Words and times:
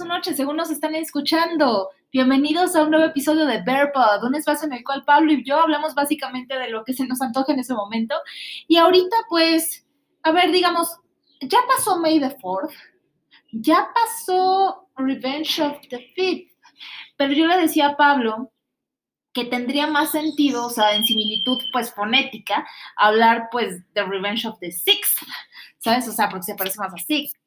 o 0.00 0.04
noches, 0.06 0.36
según 0.36 0.56
nos 0.56 0.70
están 0.70 0.94
escuchando. 0.94 1.90
Bienvenidos 2.10 2.74
a 2.74 2.82
un 2.82 2.90
nuevo 2.90 3.04
episodio 3.04 3.44
de 3.44 3.60
BearPod, 3.60 4.24
un 4.24 4.34
espacio 4.34 4.66
en 4.66 4.72
el 4.72 4.84
cual 4.84 5.04
Pablo 5.04 5.32
y 5.32 5.44
yo 5.44 5.60
hablamos 5.60 5.94
básicamente 5.94 6.58
de 6.58 6.70
lo 6.70 6.82
que 6.82 6.94
se 6.94 7.06
nos 7.06 7.20
antoja 7.20 7.52
en 7.52 7.58
ese 7.58 7.74
momento. 7.74 8.14
Y 8.68 8.78
ahorita, 8.78 9.14
pues, 9.28 9.86
a 10.22 10.32
ver, 10.32 10.50
digamos, 10.50 10.96
ya 11.42 11.58
pasó 11.68 11.98
May 11.98 12.20
the 12.20 12.34
4th, 12.38 12.72
ya 13.52 13.88
pasó 13.94 14.88
Revenge 14.96 15.60
of 15.60 15.76
the 15.90 16.10
Fifth, 16.14 16.52
pero 17.18 17.34
yo 17.34 17.46
le 17.46 17.58
decía 17.58 17.88
a 17.88 17.96
Pablo 17.96 18.50
que 19.34 19.44
tendría 19.44 19.88
más 19.88 20.10
sentido, 20.10 20.66
o 20.66 20.70
sea, 20.70 20.96
en 20.96 21.04
similitud, 21.04 21.58
pues, 21.70 21.92
fonética, 21.92 22.66
hablar, 22.96 23.48
pues, 23.52 23.82
de 23.92 24.04
Revenge 24.04 24.46
of 24.46 24.58
the 24.58 24.72
Sixth, 24.72 25.18
¿sabes? 25.76 26.08
O 26.08 26.12
sea, 26.12 26.30
porque 26.30 26.44
se 26.44 26.54
parece 26.54 26.78
más 26.78 26.94
a 26.94 26.96
Sixth. 26.96 27.41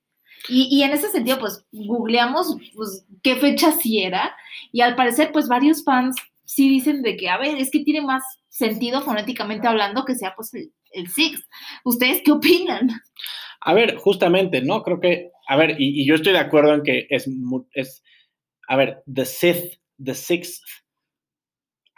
Y, 0.47 0.83
en 0.83 0.91
ese 0.91 1.09
sentido, 1.09 1.39
pues, 1.39 1.65
googleamos 1.71 2.57
pues, 2.75 3.05
qué 3.23 3.35
fecha 3.35 3.71
sí 3.71 4.03
era, 4.03 4.35
y 4.71 4.81
al 4.81 4.95
parecer, 4.95 5.31
pues, 5.31 5.47
varios 5.47 5.83
fans 5.83 6.15
sí 6.45 6.69
dicen 6.69 7.01
de 7.01 7.17
que, 7.17 7.29
a 7.29 7.37
ver, 7.37 7.57
es 7.57 7.71
que 7.71 7.83
tiene 7.83 8.01
más 8.01 8.23
sentido 8.49 9.01
fonéticamente 9.01 9.67
hablando 9.67 10.05
que 10.05 10.15
sea, 10.15 10.33
pues, 10.35 10.53
el, 10.53 10.71
el 10.91 11.07
Sixth. 11.09 11.43
¿Ustedes 11.83 12.21
qué 12.23 12.31
opinan? 12.31 12.89
A 13.61 13.73
ver, 13.73 13.97
justamente, 13.97 14.61
¿no? 14.61 14.83
Creo 14.83 14.99
que, 14.99 15.31
a 15.47 15.55
ver, 15.57 15.75
y, 15.79 16.05
yo 16.05 16.15
estoy 16.15 16.33
de 16.33 16.39
acuerdo 16.39 16.73
en 16.73 16.83
que 16.83 17.07
es, 17.09 17.27
es, 17.73 18.03
a 18.67 18.75
ver, 18.75 19.03
The 19.11 19.25
Sixth, 19.25 19.79
The 20.03 20.13
Sixth, 20.13 20.63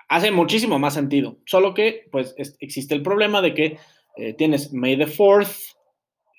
hace 0.08 0.32
muchísimo 0.32 0.80
más 0.80 0.94
sentido, 0.94 1.40
solo 1.46 1.74
que, 1.74 2.08
pues, 2.12 2.34
existe 2.60 2.96
el 2.96 3.02
problema 3.02 3.42
de 3.42 3.54
que 3.54 3.80
eh, 4.18 4.34
tienes 4.34 4.74
May 4.74 4.98
the 4.98 5.08
Fourth, 5.08 5.52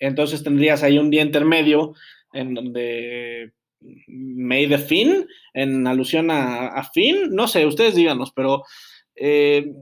entonces 0.00 0.42
tendrías 0.42 0.82
ahí 0.82 0.98
un 0.98 1.10
día 1.10 1.22
intermedio 1.22 1.94
en 2.32 2.54
donde 2.54 3.52
May 4.08 4.68
the 4.68 4.78
Fin, 4.78 5.26
en 5.54 5.86
alusión 5.86 6.30
a, 6.30 6.68
a 6.68 6.84
Finn, 6.84 7.30
no 7.30 7.48
sé, 7.48 7.66
ustedes 7.66 7.94
díganos, 7.94 8.32
pero 8.32 8.64
eh, 9.14 9.72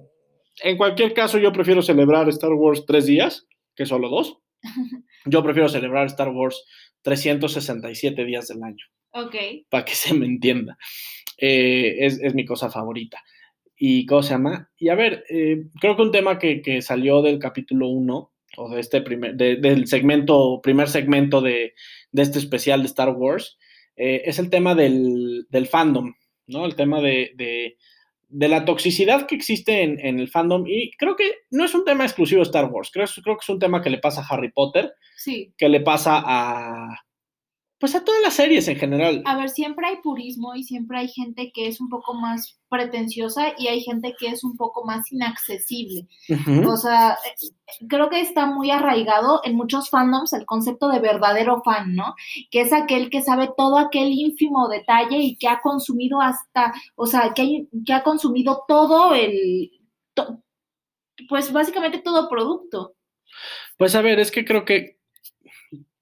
en 0.63 0.77
cualquier 0.77 1.13
caso 1.13 1.39
yo 1.39 1.53
prefiero 1.53 1.83
celebrar 1.83 2.29
Star 2.29 2.53
Wars 2.53 2.85
tres 2.87 3.07
días, 3.07 3.47
que 3.75 3.87
solo 3.87 4.09
dos. 4.09 4.39
Yo 5.27 5.43
prefiero 5.43 5.69
celebrar 5.69 6.07
Star 6.07 6.29
Wars 6.29 6.65
367 7.03 8.25
días 8.25 8.49
del 8.49 8.63
año. 8.63 8.85
Ok. 9.11 9.35
Para 9.69 9.85
que 9.85 9.95
se 9.95 10.15
me 10.15 10.25
entienda. 10.25 10.79
Eh, 11.37 11.97
es, 12.01 12.35
mi 12.35 12.45
cosa 12.45 12.71
favorita. 12.71 13.23
¿Y 13.77 14.07
cómo 14.07 14.23
se 14.23 14.31
llama? 14.31 14.71
Y 14.79 14.89
a 14.89 14.95
ver, 14.95 15.25
eh, 15.29 15.65
creo 15.81 15.97
que 15.97 16.03
un 16.03 16.13
tema 16.13 16.39
que, 16.39 16.63
que 16.63 16.81
salió 16.81 17.23
del 17.23 17.39
capítulo 17.39 17.89
1 17.89 18.33
o 18.57 18.69
de 18.69 18.81
este 18.81 19.01
primer, 19.03 19.35
del 19.35 19.87
segmento, 19.87 20.61
primer 20.63 20.89
segmento 20.89 21.41
de, 21.41 21.75
este 22.13 22.39
especial 22.39 22.81
de 22.83 22.89
Star 22.89 23.11
Wars, 23.11 23.59
eh, 23.97 24.23
es 24.25 24.39
el 24.39 24.51
tema 24.51 24.75
del, 24.75 25.47
fandom, 25.71 26.15
¿no? 26.47 26.67
El 26.67 26.75
tema 26.75 27.01
de, 27.01 27.77
la 28.29 28.65
toxicidad 28.65 29.27
que 29.27 29.35
existe 29.35 29.83
en, 29.83 30.21
el 30.21 30.29
fandom 30.29 30.65
y 30.67 30.91
creo 30.93 31.17
que 31.17 31.31
no 31.51 31.65
es 31.65 31.75
un 31.75 31.85
tema 31.85 32.05
exclusivo 32.05 32.41
de 32.41 32.47
Star 32.47 32.67
Wars, 32.67 32.91
creo, 32.93 33.07
creo 33.23 33.37
que 33.37 33.43
es 33.43 33.49
un 33.49 33.59
tema 33.59 33.83
que 33.83 33.91
le 33.91 33.99
pasa 33.99 34.23
a 34.23 34.35
Harry 34.35 34.51
Potter, 34.53 34.93
sí. 35.17 35.53
que 35.57 35.69
le 35.69 35.81
pasa 35.81 36.23
a, 36.25 37.06
pues 37.87 37.95
a 37.95 38.05
todas 38.05 38.21
las 38.21 38.35
series 38.35 38.67
en 38.67 38.79
general. 38.79 39.23
A 39.27 39.37
ver, 39.37 39.49
siempre 39.49 39.87
hay 39.87 39.99
purismo 40.03 40.57
y 40.57 40.65
siempre 40.65 40.99
hay 40.99 41.07
gente 41.07 41.53
que 41.55 41.69
es 41.69 41.81
un 41.81 41.89
poco 41.89 42.15
más 42.15 42.59
pretenciosa 42.69 43.53
y 43.57 43.69
hay 43.69 43.81
gente 43.81 44.17
que 44.19 44.27
es 44.27 44.43
un 44.43 44.57
poco 44.57 44.85
más 44.85 45.13
inaccesible. 45.13 46.09
O 46.67 46.77
sea, 46.77 47.17
creo 47.89 48.11
que 48.11 48.21
está 48.21 48.47
muy 48.47 48.73
arraigado 48.73 49.41
en 49.45 49.55
muchos 49.55 49.89
fandoms 49.89 50.33
el 50.33 50.47
concepto 50.47 50.89
de 50.89 50.99
verdadero 50.99 51.63
fan, 51.63 51.95
¿no? 51.95 52.17
Que 52.51 52.63
es 52.63 52.73
aquel 52.73 53.09
que 53.09 53.23
sabe 53.23 53.51
todo 53.57 53.79
aquel 53.79 54.11
ínfimo 54.11 54.67
detalle 54.69 55.19
y 55.19 55.37
que 55.37 55.47
ha 55.47 55.61
consumido 55.61 56.21
hasta, 56.21 56.75
o 56.97 57.07
sea, 57.07 57.35
que, 57.37 57.69
que 57.87 57.93
ha 57.93 58.03
consumido 58.03 58.65
todo 58.67 59.15
el, 59.15 59.71
pues 61.29 61.53
básicamente 61.53 61.99
todo 61.99 62.29
producto. 62.29 62.97
Pues 63.77 63.95
a 63.95 64.03
ver, 64.03 64.19
es 64.19 64.33
que 64.33 64.45
creo 64.45 64.65
que 64.65 64.99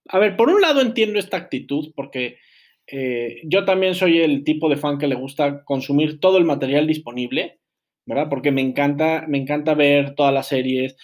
a 0.09 0.19
ver, 0.19 0.37
por 0.37 0.49
un 0.49 0.61
lado 0.61 0.81
entiendo 0.81 1.19
esta 1.19 1.37
actitud 1.37 1.93
porque 1.95 2.39
eh, 2.87 3.41
yo 3.45 3.65
también 3.65 3.95
soy 3.95 4.21
el 4.21 4.45
tipo 4.45 4.69
de 4.69 4.77
fan 4.77 4.99
que 4.99 5.07
le 5.07 5.15
gusta 5.15 5.65
consumir 5.65 6.21
todo 6.21 6.39
el 6.39 6.45
material 6.45 6.87
disponible, 6.87 7.61
¿verdad? 8.07 8.29
Porque 8.29 8.51
me 8.51 8.61
encanta, 8.61 9.25
me 9.27 9.39
encanta 9.39 9.75
ver 9.75 10.15
todas 10.15 10.35
las 10.35 10.49
series, 10.49 10.97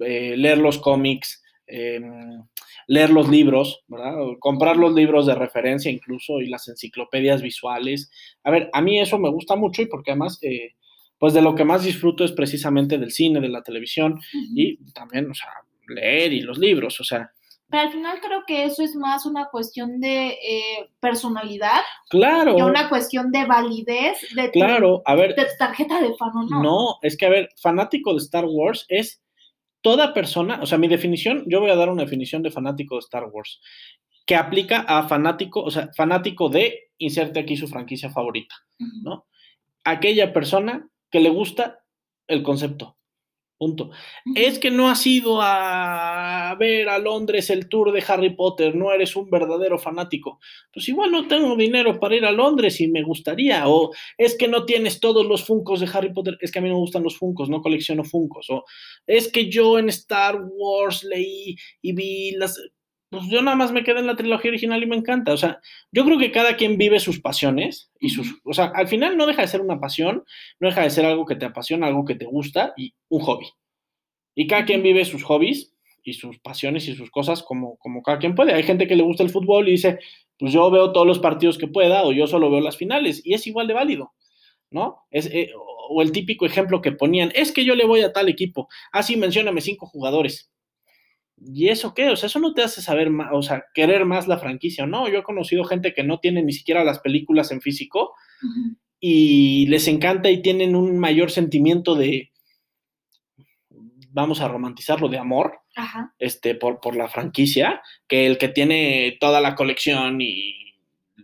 eh, 0.00 0.36
leer 0.36 0.58
los 0.58 0.78
cómics, 0.78 1.42
em, 1.66 2.42
leer 2.88 3.10
los 3.10 3.28
libros, 3.28 3.84
¿verdad? 3.86 4.14
comprar 4.40 4.76
los 4.76 4.94
libros 4.94 5.26
de 5.26 5.34
referencia 5.34 5.90
incluso 5.90 6.40
y 6.40 6.48
las 6.48 6.66
enciclopedias 6.68 7.42
visuales. 7.42 8.10
A 8.42 8.50
ver, 8.50 8.70
a 8.72 8.80
mí 8.80 8.98
eso 8.98 9.18
me 9.18 9.30
gusta 9.30 9.56
mucho 9.56 9.82
y 9.82 9.86
porque 9.86 10.10
además, 10.12 10.38
eh, 10.42 10.72
pues 11.18 11.34
de 11.34 11.42
lo 11.42 11.54
que 11.54 11.64
más 11.64 11.84
disfruto 11.84 12.24
es 12.24 12.32
precisamente 12.32 12.98
del 12.98 13.12
cine, 13.12 13.40
de 13.40 13.48
la 13.48 13.62
televisión 13.62 14.20
y 14.54 14.76
también, 14.92 15.30
o 15.30 15.34
sea, 15.34 15.50
leer 15.88 16.32
y 16.32 16.40
los 16.40 16.58
libros, 16.58 17.00
o 17.00 17.04
sea, 17.04 17.30
pero 17.70 17.82
al 17.82 17.92
final 17.92 18.18
creo 18.20 18.44
que 18.46 18.64
eso 18.64 18.82
es 18.82 18.94
más 18.94 19.26
una 19.26 19.48
cuestión 19.50 20.00
de 20.00 20.28
eh, 20.28 20.90
personalidad. 21.00 21.80
Claro. 22.08 22.56
Que 22.56 22.62
una 22.62 22.88
cuestión 22.88 23.30
de 23.30 23.44
validez 23.44 24.18
de 24.34 24.48
tu, 24.48 24.58
claro, 24.58 25.02
a 25.04 25.14
ver, 25.14 25.34
de 25.34 25.46
tarjeta 25.58 26.00
de 26.00 26.14
fan 26.14 26.30
o 26.34 26.42
no. 26.44 26.62
No, 26.62 26.98
es 27.02 27.16
que, 27.16 27.26
a 27.26 27.30
ver, 27.30 27.50
fanático 27.60 28.12
de 28.12 28.18
Star 28.18 28.46
Wars 28.46 28.86
es 28.88 29.22
toda 29.80 30.12
persona, 30.14 30.60
o 30.62 30.66
sea, 30.66 30.78
mi 30.78 30.88
definición, 30.88 31.44
yo 31.46 31.60
voy 31.60 31.70
a 31.70 31.76
dar 31.76 31.88
una 31.88 32.04
definición 32.04 32.42
de 32.42 32.50
fanático 32.50 32.96
de 32.96 33.00
Star 33.00 33.24
Wars, 33.30 33.60
que 34.26 34.36
aplica 34.36 34.80
a 34.80 35.06
fanático, 35.06 35.62
o 35.62 35.70
sea, 35.70 35.90
fanático 35.96 36.48
de, 36.48 36.90
inserte 36.98 37.40
aquí 37.40 37.56
su 37.56 37.68
franquicia 37.68 38.10
favorita, 38.10 38.54
¿no? 39.02 39.26
Aquella 39.84 40.32
persona 40.32 40.88
que 41.10 41.20
le 41.20 41.30
gusta 41.30 41.80
el 42.26 42.42
concepto, 42.42 42.97
Punto. 43.58 43.90
Es 44.36 44.60
que 44.60 44.70
no 44.70 44.88
has 44.88 45.04
ido 45.04 45.40
a 45.42 46.54
ver 46.60 46.88
a 46.88 46.98
Londres 46.98 47.50
el 47.50 47.68
tour 47.68 47.90
de 47.90 48.04
Harry 48.06 48.30
Potter, 48.36 48.76
no 48.76 48.92
eres 48.92 49.16
un 49.16 49.28
verdadero 49.28 49.78
fanático. 49.78 50.38
Pues 50.72 50.88
igual 50.88 51.10
no 51.10 51.26
tengo 51.26 51.56
dinero 51.56 51.98
para 51.98 52.14
ir 52.14 52.24
a 52.24 52.30
Londres 52.30 52.80
y 52.80 52.86
me 52.86 53.02
gustaría. 53.02 53.68
O 53.68 53.90
es 54.16 54.36
que 54.36 54.46
no 54.46 54.64
tienes 54.64 55.00
todos 55.00 55.26
los 55.26 55.44
funcos 55.44 55.80
de 55.80 55.90
Harry 55.92 56.12
Potter, 56.12 56.38
es 56.40 56.52
que 56.52 56.60
a 56.60 56.62
mí 56.62 56.68
no 56.68 56.76
me 56.76 56.80
gustan 56.82 57.02
los 57.02 57.18
funcos, 57.18 57.48
no 57.48 57.60
colecciono 57.60 58.04
funcos. 58.04 58.48
O 58.50 58.64
es 59.08 59.26
que 59.32 59.50
yo 59.50 59.76
en 59.80 59.88
Star 59.88 60.40
Wars 60.40 61.02
leí 61.02 61.56
y 61.82 61.92
vi 61.94 62.30
las... 62.36 62.60
Pues 63.10 63.24
yo 63.28 63.40
nada 63.40 63.56
más 63.56 63.72
me 63.72 63.84
quedé 63.84 64.00
en 64.00 64.06
la 64.06 64.16
trilogía 64.16 64.50
original 64.50 64.82
y 64.82 64.86
me 64.86 64.96
encanta. 64.96 65.32
O 65.32 65.36
sea, 65.36 65.60
yo 65.92 66.04
creo 66.04 66.18
que 66.18 66.30
cada 66.30 66.56
quien 66.56 66.76
vive 66.76 67.00
sus 67.00 67.20
pasiones 67.20 67.90
y 67.98 68.10
sus... 68.10 68.40
O 68.44 68.52
sea, 68.52 68.66
al 68.74 68.86
final 68.86 69.16
no 69.16 69.26
deja 69.26 69.42
de 69.42 69.48
ser 69.48 69.62
una 69.62 69.80
pasión, 69.80 70.24
no 70.60 70.68
deja 70.68 70.82
de 70.82 70.90
ser 70.90 71.06
algo 71.06 71.24
que 71.24 71.36
te 71.36 71.46
apasiona, 71.46 71.86
algo 71.86 72.04
que 72.04 72.14
te 72.14 72.26
gusta 72.26 72.74
y 72.76 72.94
un 73.08 73.22
hobby. 73.22 73.46
Y 74.34 74.46
cada 74.46 74.66
quien 74.66 74.82
vive 74.82 75.04
sus 75.06 75.24
hobbies 75.24 75.74
y 76.04 76.12
sus 76.12 76.38
pasiones 76.38 76.86
y 76.86 76.94
sus 76.94 77.10
cosas 77.10 77.42
como, 77.42 77.76
como 77.78 78.02
cada 78.02 78.18
quien 78.18 78.34
puede. 78.34 78.52
Hay 78.52 78.62
gente 78.62 78.86
que 78.86 78.96
le 78.96 79.02
gusta 79.02 79.22
el 79.22 79.30
fútbol 79.30 79.68
y 79.68 79.72
dice, 79.72 79.98
pues 80.38 80.52
yo 80.52 80.70
veo 80.70 80.92
todos 80.92 81.06
los 81.06 81.18
partidos 81.18 81.56
que 81.56 81.66
pueda 81.66 82.04
o 82.04 82.12
yo 82.12 82.26
solo 82.26 82.50
veo 82.50 82.60
las 82.60 82.76
finales 82.76 83.22
y 83.24 83.34
es 83.34 83.46
igual 83.46 83.66
de 83.66 83.74
válido, 83.74 84.12
¿no? 84.70 84.98
Es, 85.10 85.26
eh, 85.26 85.50
o 85.88 86.02
el 86.02 86.12
típico 86.12 86.46
ejemplo 86.46 86.82
que 86.82 86.92
ponían, 86.92 87.32
es 87.34 87.52
que 87.52 87.64
yo 87.64 87.74
le 87.74 87.86
voy 87.86 88.02
a 88.02 88.12
tal 88.12 88.28
equipo, 88.28 88.68
así 88.92 89.14
ah, 89.14 89.18
mencióname 89.18 89.60
cinco 89.60 89.86
jugadores. 89.86 90.50
¿Y 91.46 91.68
eso 91.68 91.94
qué? 91.94 92.10
O 92.10 92.16
sea, 92.16 92.26
eso 92.26 92.40
no 92.40 92.54
te 92.54 92.62
hace 92.62 92.82
saber 92.82 93.10
más, 93.10 93.28
o 93.32 93.42
sea, 93.42 93.64
querer 93.74 94.04
más 94.04 94.26
la 94.28 94.38
franquicia, 94.38 94.86
¿no? 94.86 95.08
Yo 95.08 95.18
he 95.20 95.22
conocido 95.22 95.64
gente 95.64 95.94
que 95.94 96.02
no 96.02 96.18
tiene 96.18 96.42
ni 96.42 96.52
siquiera 96.52 96.84
las 96.84 96.98
películas 97.00 97.52
en 97.52 97.60
físico 97.60 98.14
y 99.00 99.66
les 99.66 99.86
encanta 99.88 100.30
y 100.30 100.42
tienen 100.42 100.74
un 100.74 100.98
mayor 100.98 101.30
sentimiento 101.30 101.94
de, 101.94 102.32
vamos 104.10 104.40
a 104.40 104.48
romantizarlo, 104.48 105.08
de 105.08 105.18
amor 105.18 105.60
Este, 106.18 106.56
por, 106.56 106.80
por 106.80 106.96
la 106.96 107.08
franquicia, 107.08 107.82
que 108.08 108.26
el 108.26 108.36
que 108.36 108.48
tiene 108.48 109.16
toda 109.20 109.40
la 109.40 109.54
colección 109.54 110.20
y 110.20 110.74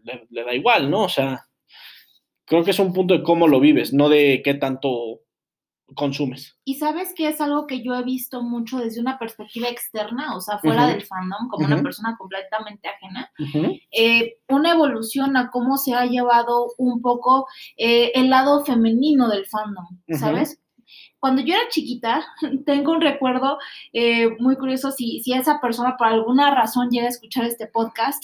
le, 0.04 0.26
le 0.30 0.44
da 0.44 0.54
igual, 0.54 0.90
¿no? 0.90 1.02
O 1.02 1.08
sea, 1.08 1.46
creo 2.44 2.64
que 2.64 2.70
es 2.70 2.78
un 2.78 2.92
punto 2.92 3.14
de 3.14 3.22
cómo 3.24 3.48
lo 3.48 3.58
vives, 3.58 3.92
no 3.92 4.08
de 4.08 4.42
qué 4.44 4.54
tanto 4.54 5.23
consumes. 5.94 6.56
Y 6.64 6.76
sabes 6.76 7.12
que 7.14 7.28
es 7.28 7.40
algo 7.40 7.66
que 7.66 7.82
yo 7.82 7.94
he 7.94 8.02
visto 8.02 8.42
mucho 8.42 8.78
desde 8.78 9.00
una 9.00 9.18
perspectiva 9.18 9.68
externa, 9.68 10.36
o 10.36 10.40
sea, 10.40 10.58
fuera 10.58 10.86
del 10.86 11.02
fandom, 11.02 11.48
como 11.48 11.66
una 11.66 11.82
persona 11.82 12.16
completamente 12.18 12.88
ajena, 12.88 13.30
eh, 13.90 14.38
una 14.48 14.72
evolución 14.72 15.36
a 15.36 15.50
cómo 15.50 15.76
se 15.76 15.94
ha 15.94 16.06
llevado 16.06 16.72
un 16.78 17.00
poco 17.00 17.46
eh, 17.76 18.12
el 18.14 18.30
lado 18.30 18.64
femenino 18.64 19.28
del 19.28 19.46
fandom, 19.46 19.86
¿sabes? 20.18 20.60
Cuando 21.18 21.40
yo 21.40 21.54
era 21.54 21.68
chiquita, 21.70 22.24
tengo 22.66 22.92
un 22.92 23.00
recuerdo 23.00 23.58
eh, 23.92 24.28
muy 24.38 24.56
curioso, 24.56 24.90
si, 24.90 25.22
si 25.22 25.32
esa 25.32 25.60
persona 25.60 25.96
por 25.96 26.08
alguna 26.08 26.54
razón 26.54 26.90
llega 26.90 27.06
a 27.06 27.10
escuchar 27.10 27.44
este 27.44 27.66
podcast, 27.66 28.22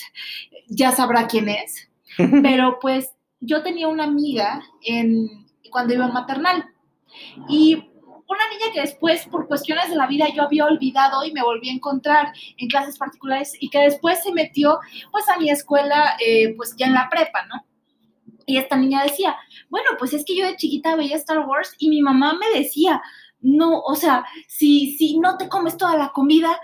ya 0.68 0.92
sabrá 0.92 1.26
quién 1.26 1.48
es, 1.48 1.88
pero 2.42 2.78
pues 2.80 3.10
yo 3.40 3.62
tenía 3.62 3.88
una 3.88 4.04
amiga 4.04 4.62
en, 4.82 5.46
cuando 5.70 5.94
iba 5.94 6.04
a 6.04 6.12
maternal 6.12 6.64
y 7.48 7.90
una 8.30 8.48
niña 8.48 8.72
que 8.72 8.80
después, 8.82 9.26
por 9.26 9.48
cuestiones 9.48 9.90
de 9.90 9.96
la 9.96 10.06
vida, 10.06 10.28
yo 10.34 10.44
había 10.44 10.64
olvidado 10.64 11.24
y 11.24 11.32
me 11.32 11.42
volví 11.42 11.68
a 11.68 11.72
encontrar 11.72 12.32
en 12.56 12.68
clases 12.68 12.96
particulares 12.96 13.56
y 13.58 13.68
que 13.70 13.80
después 13.80 14.22
se 14.22 14.32
metió, 14.32 14.78
pues, 15.10 15.28
a 15.28 15.38
mi 15.38 15.50
escuela, 15.50 16.16
eh, 16.24 16.54
pues, 16.56 16.76
ya 16.76 16.86
en 16.86 16.94
la 16.94 17.08
prepa, 17.10 17.44
¿no? 17.46 17.64
Y 18.46 18.56
esta 18.56 18.76
niña 18.76 19.02
decía, 19.02 19.36
bueno, 19.68 19.90
pues 19.98 20.12
es 20.12 20.24
que 20.24 20.36
yo 20.36 20.46
de 20.46 20.56
chiquita 20.56 20.96
veía 20.96 21.16
Star 21.16 21.40
Wars 21.46 21.74
y 21.78 21.88
mi 21.88 22.02
mamá 22.02 22.34
me 22.34 22.58
decía, 22.58 23.02
no, 23.40 23.80
o 23.80 23.94
sea, 23.94 24.24
si, 24.48 24.96
si 24.96 25.18
no 25.18 25.36
te 25.36 25.48
comes 25.48 25.76
toda 25.76 25.96
la 25.96 26.10
comida, 26.10 26.60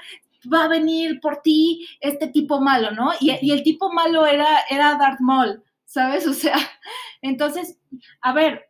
va 0.52 0.64
a 0.64 0.68
venir 0.68 1.20
por 1.20 1.42
ti 1.42 1.86
este 2.00 2.28
tipo 2.28 2.60
malo, 2.60 2.90
¿no? 2.92 3.12
Y, 3.20 3.32
y 3.40 3.50
el 3.50 3.62
tipo 3.62 3.92
malo 3.92 4.26
era, 4.26 4.60
era 4.70 4.96
Darth 4.96 5.20
Maul, 5.20 5.62
¿sabes? 5.84 6.26
O 6.26 6.32
sea, 6.32 6.56
entonces, 7.22 7.78
a 8.20 8.32
ver, 8.32 8.65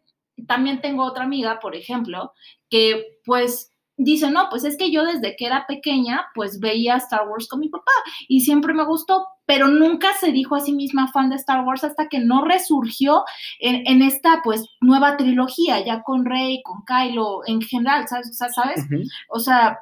también 0.47 0.81
tengo 0.81 1.05
otra 1.05 1.25
amiga, 1.25 1.59
por 1.61 1.75
ejemplo, 1.75 2.33
que 2.69 3.19
pues 3.25 3.73
dice, 3.97 4.31
no, 4.31 4.49
pues 4.51 4.65
es 4.65 4.77
que 4.77 4.91
yo 4.91 5.05
desde 5.05 5.37
que 5.37 5.47
era 5.47 5.67
pequeña, 5.67 6.27
pues 6.35 6.61
veía 6.61 6.97
Star 6.97 7.27
Wars 7.29 7.49
con 7.49 7.61
mi 7.61 7.69
papá 7.69 7.93
y 8.29 8.41
siempre 8.41 8.75
me 8.75 8.85
gustó, 8.85 9.27
pero 9.47 9.69
nunca 9.69 10.09
se 10.21 10.33
dijo 10.33 10.55
a 10.55 10.61
sí 10.61 10.73
misma 10.73 11.11
fan 11.13 11.31
de 11.31 11.37
Star 11.37 11.65
Wars 11.65 11.85
hasta 11.85 12.09
que 12.09 12.19
no 12.19 12.45
resurgió 12.45 13.25
en, 13.59 14.03
esta 14.03 14.41
pues 14.45 14.69
nueva 14.81 15.17
trilogía, 15.17 15.85
ya 15.85 16.03
con 16.03 16.25
Rey, 16.25 16.63
con 16.63 16.85
Kylo, 16.85 17.41
en 17.47 17.63
general, 17.63 18.07
¿sabes? 18.09 18.31
O 18.31 18.35
sea, 18.35 18.49
¿sabes? 18.51 18.85
O 19.31 19.41
sea, 19.41 19.79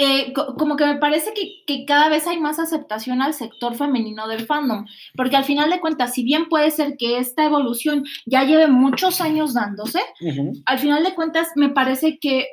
eh, 0.00 0.32
como 0.32 0.76
que 0.76 0.86
me 0.86 0.96
parece 0.96 1.32
que, 1.34 1.84
cada 1.84 2.08
vez 2.08 2.26
hay 2.28 2.38
más 2.38 2.60
aceptación 2.60 3.20
al 3.20 3.34
sector 3.34 3.74
femenino 3.74 4.28
del 4.28 4.46
fandom, 4.46 4.86
porque 5.16 5.36
al 5.36 5.44
final 5.44 5.70
de 5.70 5.80
cuentas, 5.80 6.14
si 6.14 6.22
bien 6.22 6.48
puede 6.48 6.70
ser 6.70 6.96
que 6.96 7.18
esta 7.18 7.44
evolución 7.44 8.04
ya 8.24 8.44
lleve 8.44 8.68
muchos 8.68 9.20
años 9.20 9.54
dándose, 9.54 10.00
al 10.66 10.78
final 10.78 11.02
de 11.02 11.14
cuentas 11.14 11.48
me 11.56 11.70
parece 11.70 12.18
que 12.20 12.46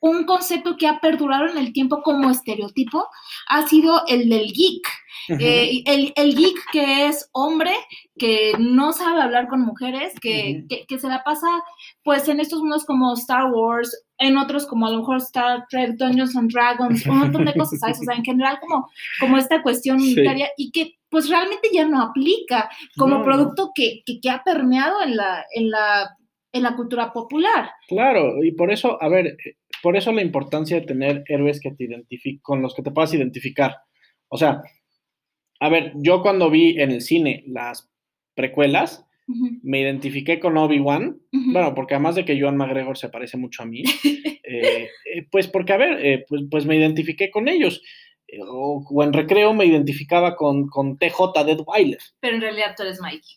un 0.00 0.24
concepto 0.24 0.76
que 0.76 0.86
ha 0.86 1.00
perdurado 1.00 1.46
en 1.46 1.58
el 1.58 1.72
tiempo 1.72 2.02
como 2.02 2.30
estereotipo 2.30 3.06
ha 3.48 3.66
sido 3.66 4.02
el 4.06 4.28
del 4.28 4.52
geek. 4.52 4.88
Eh, 5.40 5.82
el, 5.84 6.12
el, 6.16 6.34
geek 6.34 6.56
que 6.72 7.06
es 7.06 7.28
hombre, 7.32 7.72
que 8.16 8.54
no 8.58 8.92
sabe 8.92 9.20
hablar 9.20 9.48
con 9.48 9.60
mujeres, 9.60 10.14
que, 10.20 10.64
que, 10.88 10.98
se 10.98 11.08
la 11.08 11.22
pasa 11.22 11.46
pues 12.02 12.28
en 12.28 12.40
estos 12.40 12.60
mundos 12.60 12.86
como 12.86 13.12
Star 13.12 13.52
Wars, 13.52 14.04
en 14.16 14.38
otros 14.38 14.66
como 14.66 14.86
a 14.86 14.90
lo 14.90 15.00
mejor 15.00 15.18
Star 15.18 15.66
Trek, 15.68 15.96
Dungeons 15.96 16.34
and 16.34 16.50
Dragons, 16.50 17.04
un 17.06 17.18
montón 17.18 17.44
de 17.44 17.54
cosas, 17.54 17.78
¿sabes? 17.80 18.00
O 18.00 18.04
sea, 18.04 18.16
en 18.16 18.24
general 18.24 18.58
como, 18.58 18.88
como 19.20 19.36
esta 19.36 19.62
cuestión 19.62 19.98
unitaria 19.98 20.48
y 20.56 20.70
que 20.70 20.94
pues 21.10 21.28
realmente 21.28 21.68
ya 21.72 21.86
no 21.86 22.00
aplica 22.00 22.70
como 22.96 23.22
producto 23.22 23.72
que, 23.74 24.02
que, 24.04 24.30
ha 24.30 24.42
permeado 24.44 25.02
en 25.02 25.16
la, 25.16 25.44
en 25.54 25.70
la 25.70 26.16
en 26.52 26.62
la 26.62 26.76
cultura 26.76 27.12
popular. 27.12 27.70
Claro, 27.88 28.42
y 28.42 28.52
por 28.52 28.70
eso, 28.70 29.00
a 29.02 29.08
ver, 29.08 29.36
por 29.82 29.96
eso 29.96 30.12
la 30.12 30.22
importancia 30.22 30.80
de 30.80 30.86
tener 30.86 31.24
héroes 31.26 31.60
que 31.60 31.72
te 31.72 31.84
identifiquen, 31.84 32.40
con 32.42 32.62
los 32.62 32.74
que 32.74 32.82
te 32.82 32.90
puedas 32.90 33.14
identificar. 33.14 33.76
O 34.28 34.36
sea, 34.36 34.62
a 35.60 35.68
ver, 35.68 35.92
yo 35.96 36.22
cuando 36.22 36.50
vi 36.50 36.80
en 36.80 36.90
el 36.90 37.00
cine 37.00 37.44
las 37.46 37.90
precuelas, 38.34 39.04
me 39.62 39.80
identifiqué 39.80 40.40
con 40.40 40.56
Obi-Wan, 40.56 41.20
bueno, 41.32 41.74
porque 41.74 41.94
además 41.94 42.14
de 42.14 42.24
que 42.24 42.40
Joan 42.40 42.56
McGregor 42.56 42.96
se 42.96 43.10
parece 43.10 43.36
mucho 43.36 43.62
a 43.62 43.66
mí, 43.66 43.82
eh, 44.42 44.88
eh, 45.14 45.26
pues 45.30 45.48
porque, 45.48 45.74
a 45.74 45.76
ver, 45.76 46.04
eh, 46.04 46.24
pues, 46.26 46.42
pues, 46.50 46.64
me 46.64 46.76
identifiqué 46.76 47.30
con 47.30 47.48
ellos. 47.48 47.82
O, 48.46 48.84
o, 48.88 49.02
en 49.02 49.12
recreo 49.12 49.54
me 49.54 49.66
identificaba 49.66 50.36
con, 50.36 50.68
con 50.68 50.98
TJ 50.98 51.44
Deadweiler. 51.44 51.98
Pero 52.20 52.36
en 52.36 52.42
realidad 52.42 52.74
tú 52.76 52.82
eres 52.82 53.00
Mikey. 53.00 53.36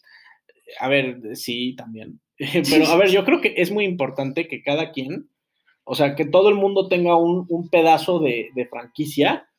A 0.80 0.88
ver, 0.88 1.20
sí, 1.36 1.76
también. 1.76 2.20
Pero 2.70 2.88
a 2.88 2.98
ver, 2.98 3.10
yo 3.10 3.24
creo 3.26 3.42
que 3.42 3.54
es 3.58 3.72
muy 3.72 3.86
importante 3.86 4.48
que 4.48 4.62
cada 4.62 4.92
quien, 4.92 5.30
o 5.92 5.96
sea, 5.96 6.16
que 6.16 6.24
todo 6.24 6.48
el 6.48 6.56
mundo 6.56 6.88
tenga 6.88 7.18
un, 7.18 7.68
pedazo 7.70 8.20
de, 8.20 8.50
franquicia 8.70 9.50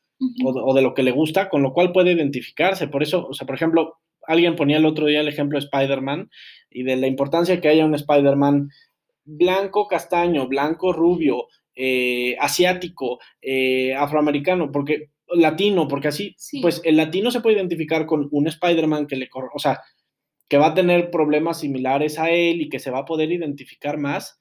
o, 0.43 0.73
de, 0.73 0.81
lo 0.81 0.95
que 0.95 1.03
le 1.03 1.11
gusta, 1.11 1.47
con 1.47 1.61
lo 1.61 1.73
cual 1.73 1.91
puede 1.91 2.11
identificarse. 2.11 2.87
Por 2.87 3.03
eso, 3.03 3.27
o 3.27 3.33
sea, 3.35 3.45
por 3.45 3.55
ejemplo, 3.55 3.99
alguien 4.25 4.55
ponía 4.55 4.77
el 4.77 4.87
otro 4.87 5.05
día 5.05 5.21
el 5.21 5.27
ejemplo 5.27 5.59
de 5.59 5.65
Spider-Man 5.65 6.31
y 6.71 6.81
de 6.81 6.95
la 6.95 7.05
importancia 7.05 7.61
que 7.61 7.67
haya 7.67 7.85
un 7.85 7.93
Spider-Man 7.93 8.69
blanco, 9.25 9.87
castaño, 9.87 10.47
blanco, 10.47 10.91
rubio, 10.91 11.49
eh, 11.75 12.35
asiático, 12.39 13.19
eh, 13.39 13.93
afroamericano, 13.93 14.71
porque 14.71 15.11
latino, 15.27 15.87
porque 15.87 16.07
así, 16.07 16.35
pues 16.63 16.81
el 16.83 16.97
latino 16.97 17.29
se 17.29 17.41
puede 17.41 17.57
identificar 17.57 18.07
con 18.07 18.27
un 18.31 18.47
Spider-Man 18.47 19.05
que 19.05 19.17
le 19.17 19.29
corre, 19.29 19.49
o 19.53 19.59
sea, 19.59 19.81
que 20.49 20.57
va 20.57 20.69
a 20.69 20.73
tener 20.73 21.11
problemas 21.11 21.59
similares 21.59 22.17
a 22.17 22.31
él 22.31 22.59
y 22.59 22.69
que 22.69 22.79
se 22.79 22.89
va 22.89 23.01
a 23.01 23.05
poder 23.05 23.31
identificar 23.31 23.99
más, 23.99 24.39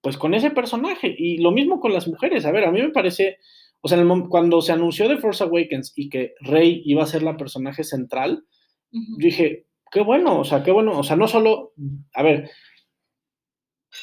pues 0.00 0.16
con 0.16 0.34
ese 0.34 0.50
personaje. 0.50 1.14
Y 1.16 1.38
lo 1.38 1.52
mismo 1.52 1.80
con 1.80 1.92
las 1.92 2.08
mujeres. 2.08 2.46
A 2.46 2.52
ver, 2.52 2.64
a 2.64 2.72
mí 2.72 2.80
me 2.80 2.90
parece, 2.90 3.38
o 3.80 3.88
sea, 3.88 4.02
cuando 4.28 4.62
se 4.62 4.72
anunció 4.72 5.08
de 5.08 5.18
Force 5.18 5.44
Awakens 5.44 5.92
y 5.96 6.08
que 6.08 6.34
Rey 6.40 6.82
iba 6.84 7.02
a 7.02 7.06
ser 7.06 7.22
la 7.22 7.36
personaje 7.36 7.84
central, 7.84 8.44
yo 8.90 8.98
dije, 9.18 9.66
qué 9.90 10.00
bueno, 10.00 10.40
o 10.40 10.44
sea, 10.44 10.62
qué 10.62 10.70
bueno, 10.72 10.98
o 10.98 11.02
sea, 11.02 11.16
no 11.16 11.28
solo, 11.28 11.72
a 12.14 12.22
ver, 12.22 12.50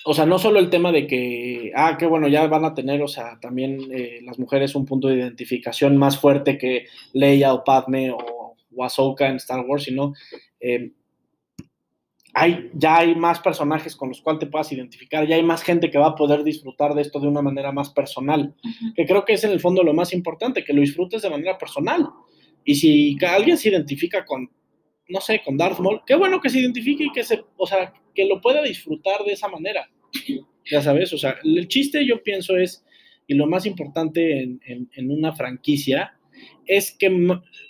o 0.05 0.13
sea, 0.13 0.25
no 0.25 0.37
solo 0.37 0.59
el 0.59 0.69
tema 0.69 0.91
de 0.91 1.07
que, 1.07 1.71
ah, 1.75 1.97
qué 1.97 2.05
bueno, 2.05 2.27
ya 2.27 2.47
van 2.47 2.65
a 2.65 2.73
tener, 2.73 3.01
o 3.01 3.07
sea, 3.07 3.39
también 3.41 3.79
eh, 3.91 4.19
las 4.23 4.39
mujeres 4.39 4.75
un 4.75 4.85
punto 4.85 5.07
de 5.07 5.15
identificación 5.15 5.97
más 5.97 6.19
fuerte 6.19 6.57
que 6.57 6.87
Leia 7.13 7.53
o 7.53 7.63
Padme 7.63 8.11
o, 8.11 8.17
o 8.75 8.83
Ahsoka 8.83 9.27
en 9.27 9.37
Star 9.37 9.65
Wars, 9.65 9.83
sino 9.83 10.13
eh, 10.59 10.91
hay, 12.39 12.69
ya 12.75 12.99
hay 12.99 13.15
más 13.15 13.39
personajes 13.39 13.95
con 13.95 14.09
los 14.09 14.21
cuales 14.21 14.41
te 14.41 14.45
puedas 14.45 14.71
identificar, 14.71 15.27
ya 15.27 15.37
hay 15.37 15.41
más 15.41 15.63
gente 15.63 15.89
que 15.89 15.97
va 15.97 16.09
a 16.09 16.15
poder 16.15 16.43
disfrutar 16.43 16.93
de 16.93 17.01
esto 17.01 17.19
de 17.19 17.27
una 17.27 17.41
manera 17.41 17.71
más 17.71 17.89
personal, 17.89 18.53
que 18.95 19.07
creo 19.07 19.25
que 19.25 19.33
es 19.33 19.43
en 19.43 19.49
el 19.49 19.59
fondo 19.59 19.81
lo 19.81 19.91
más 19.95 20.13
importante, 20.13 20.63
que 20.63 20.71
lo 20.71 20.81
disfrutes 20.81 21.23
de 21.23 21.31
manera 21.31 21.57
personal. 21.57 22.07
Y 22.63 22.75
si 22.75 23.17
alguien 23.25 23.57
se 23.57 23.69
identifica 23.69 24.23
con, 24.23 24.51
no 25.09 25.19
sé, 25.19 25.41
con 25.43 25.57
Darth 25.57 25.79
Maul, 25.79 26.01
qué 26.05 26.13
bueno 26.13 26.39
que 26.39 26.51
se 26.51 26.59
identifique 26.59 27.05
y 27.05 27.11
que 27.11 27.23
se, 27.23 27.43
o 27.55 27.65
sea, 27.65 27.91
que 28.13 28.25
lo 28.25 28.39
pueda 28.39 28.61
disfrutar 28.61 29.23
de 29.23 29.31
esa 29.31 29.47
manera. 29.47 29.89
Ya 30.69 30.81
sabes, 30.83 31.11
o 31.13 31.17
sea, 31.17 31.37
el 31.43 31.67
chiste 31.67 32.05
yo 32.05 32.21
pienso 32.21 32.55
es, 32.55 32.85
y 33.25 33.33
lo 33.33 33.47
más 33.47 33.65
importante 33.65 34.43
en, 34.43 34.59
en 34.63 35.11
una 35.11 35.33
franquicia, 35.33 36.19
es 36.67 36.91
que 36.91 37.09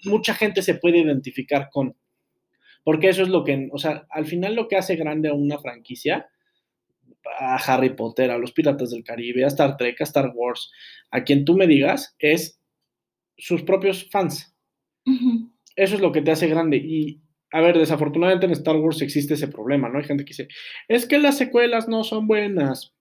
mucha 0.03 0.33
gente 0.33 0.61
se 0.61 0.75
puede 0.75 0.97
identificar 0.97 1.69
con 1.71 1.95
porque 2.87 3.09
eso 3.09 3.21
es 3.21 3.27
lo 3.27 3.43
que, 3.43 3.67
o 3.73 3.77
sea, 3.77 4.07
al 4.09 4.25
final 4.25 4.55
lo 4.55 4.69
que 4.69 4.77
hace 4.77 4.95
grande 4.95 5.27
a 5.27 5.33
una 5.33 5.59
franquicia, 5.59 6.29
a 7.37 7.57
Harry 7.57 7.89
Potter, 7.89 8.31
a 8.31 8.37
los 8.37 8.53
Piratas 8.53 8.91
del 8.91 9.03
Caribe, 9.03 9.43
a 9.43 9.47
Star 9.47 9.75
Trek, 9.75 9.99
a 9.99 10.05
Star 10.05 10.31
Wars, 10.33 10.71
a 11.11 11.25
quien 11.25 11.43
tú 11.43 11.57
me 11.57 11.67
digas, 11.67 12.15
es 12.17 12.61
sus 13.37 13.63
propios 13.63 14.09
fans. 14.09 14.55
Eso 15.75 15.95
es 15.95 15.99
lo 15.99 16.13
que 16.13 16.21
te 16.21 16.31
hace 16.31 16.47
grande. 16.47 16.77
Y, 16.77 17.19
a 17.51 17.59
ver, 17.59 17.77
desafortunadamente 17.77 18.45
en 18.45 18.53
Star 18.53 18.77
Wars 18.77 19.01
existe 19.01 19.33
ese 19.33 19.49
problema, 19.49 19.89
¿no? 19.89 19.97
Hay 19.99 20.05
gente 20.05 20.23
que 20.23 20.29
dice, 20.29 20.47
es 20.87 21.05
que 21.05 21.19
las 21.19 21.37
secuelas 21.37 21.89
no 21.89 22.05
son 22.05 22.25
buenas. 22.25 22.95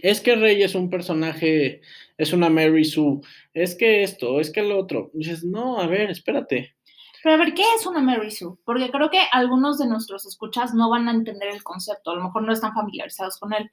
Es 0.00 0.22
que 0.22 0.36
Rey 0.36 0.62
es 0.62 0.74
un 0.74 0.88
personaje, 0.88 1.82
es 2.16 2.32
una 2.32 2.48
Mary 2.48 2.86
Sue, 2.86 3.20
es 3.52 3.74
que 3.74 4.04
esto, 4.04 4.40
es 4.40 4.50
que 4.50 4.62
lo 4.62 4.78
otro. 4.78 5.10
dices, 5.12 5.44
no, 5.44 5.78
a 5.78 5.86
ver, 5.86 6.08
espérate. 6.08 6.76
Pero 7.22 7.36
a 7.36 7.38
ver, 7.38 7.54
¿qué 7.54 7.62
es 7.76 7.86
una 7.86 8.00
Mary 8.00 8.30
Sue? 8.30 8.56
Porque 8.64 8.90
creo 8.90 9.10
que 9.10 9.20
algunos 9.30 9.78
de 9.78 9.86
nuestros 9.86 10.26
escuchas 10.26 10.74
no 10.74 10.90
van 10.90 11.08
a 11.08 11.12
entender 11.12 11.50
el 11.50 11.62
concepto, 11.62 12.10
a 12.10 12.16
lo 12.16 12.24
mejor 12.24 12.42
no 12.42 12.52
están 12.52 12.74
familiarizados 12.74 13.38
con 13.38 13.52
él. 13.52 13.70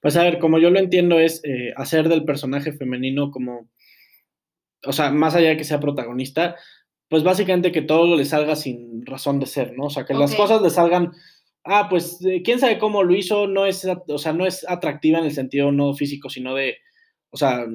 Pues 0.00 0.16
a 0.16 0.22
ver, 0.22 0.38
como 0.38 0.58
yo 0.58 0.70
lo 0.70 0.78
entiendo 0.78 1.18
es 1.18 1.40
eh, 1.44 1.72
hacer 1.76 2.08
del 2.08 2.24
personaje 2.24 2.72
femenino 2.72 3.30
como, 3.30 3.68
o 4.84 4.92
sea, 4.92 5.10
más 5.10 5.34
allá 5.34 5.48
de 5.50 5.56
que 5.56 5.64
sea 5.64 5.80
protagonista, 5.80 6.56
pues 7.08 7.22
básicamente 7.22 7.72
que 7.72 7.82
todo 7.82 8.16
le 8.16 8.24
salga 8.24 8.54
sin 8.54 9.04
razón 9.04 9.40
de 9.40 9.46
ser, 9.46 9.76
¿no? 9.76 9.86
O 9.86 9.90
sea, 9.90 10.04
que 10.04 10.14
las 10.14 10.34
cosas 10.34 10.62
le 10.62 10.70
salgan, 10.70 11.12
ah, 11.64 11.88
pues 11.88 12.24
eh, 12.24 12.42
quién 12.44 12.60
sabe 12.60 12.78
cómo 12.78 13.02
lo 13.02 13.14
hizo, 13.14 13.46
no 13.48 13.66
es, 13.66 13.86
o 14.08 14.18
sea, 14.18 14.32
no 14.32 14.46
es 14.46 14.64
atractiva 14.68 15.18
en 15.18 15.24
el 15.24 15.32
sentido 15.32 15.72
no 15.72 15.94
físico, 15.94 16.30
sino 16.30 16.54
de, 16.54 16.76
o 17.30 17.36
sea, 17.36 17.66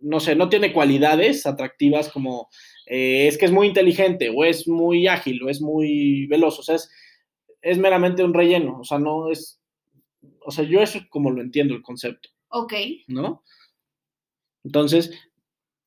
no 0.00 0.20
sé, 0.20 0.34
no 0.34 0.48
tiene 0.48 0.72
cualidades 0.72 1.46
atractivas 1.46 2.08
como 2.08 2.48
eh, 2.92 3.28
es 3.28 3.38
que 3.38 3.44
es 3.44 3.52
muy 3.52 3.68
inteligente 3.68 4.32
o 4.34 4.44
es 4.44 4.66
muy 4.66 5.06
ágil 5.06 5.40
o 5.44 5.48
es 5.48 5.60
muy 5.60 6.26
veloz, 6.26 6.58
o 6.58 6.62
sea, 6.64 6.74
es, 6.74 7.78
meramente 7.78 8.24
un 8.24 8.34
relleno, 8.34 8.80
o 8.80 8.84
sea, 8.84 8.98
no 8.98 9.30
es, 9.30 9.62
o 10.44 10.50
sea, 10.50 10.64
yo 10.64 10.80
eso 10.80 10.98
es 10.98 11.06
como 11.08 11.30
lo 11.30 11.40
entiendo 11.40 11.72
el 11.72 11.82
concepto. 11.82 12.30
Ok. 12.48 12.72
¿No? 13.06 13.44
Entonces, 14.64 15.12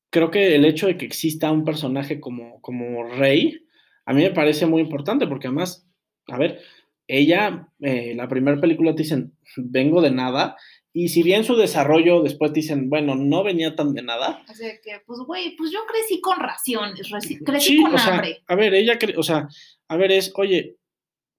creo 0.08 0.30
que 0.30 0.54
el 0.54 0.64
hecho 0.64 0.86
de 0.86 0.96
que 0.96 1.04
exista 1.04 1.52
un 1.52 1.66
personaje 1.66 2.20
como, 2.20 2.62
como 2.62 3.04
Rey, 3.04 3.66
a 4.06 4.14
mí 4.14 4.22
me 4.22 4.30
parece 4.30 4.64
muy 4.64 4.80
importante 4.80 5.26
porque 5.26 5.48
además, 5.48 5.86
a 6.28 6.38
ver, 6.38 6.62
ella, 7.06 7.68
eh, 7.80 8.14
la 8.16 8.28
primera 8.28 8.58
película 8.58 8.94
te 8.94 9.02
dicen, 9.02 9.36
vengo 9.56 10.00
de 10.00 10.10
nada, 10.10 10.56
y 10.96 11.08
si 11.08 11.24
bien 11.24 11.42
su 11.42 11.56
desarrollo 11.56 12.22
después 12.22 12.52
dicen, 12.52 12.88
bueno, 12.88 13.16
no 13.16 13.42
venía 13.42 13.74
tan 13.74 13.92
de 13.94 14.02
nada. 14.02 14.44
Así 14.46 14.64
que, 14.80 15.00
pues, 15.04 15.18
güey, 15.26 15.56
pues 15.56 15.72
yo 15.72 15.80
crecí 15.86 16.20
con 16.20 16.38
raciones, 16.38 17.10
crecí 17.44 17.82
con 17.82 17.98
hambre. 17.98 18.44
a 18.46 18.54
ver, 18.54 18.74
ella, 18.74 18.96
o 19.16 19.22
sea, 19.24 19.48
a 19.88 19.96
ver, 19.96 20.12
es, 20.12 20.32
oye, 20.36 20.76